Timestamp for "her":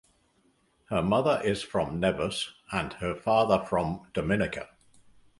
0.89-1.03, 2.93-3.13